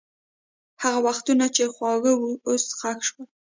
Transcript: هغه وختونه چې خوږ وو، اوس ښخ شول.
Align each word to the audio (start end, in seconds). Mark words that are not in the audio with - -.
هغه 0.81 0.99
وختونه 1.07 1.45
چې 1.55 1.63
خوږ 1.73 2.03
وو، 2.19 2.31
اوس 2.47 2.63
ښخ 2.79 2.99
شول. 3.07 3.25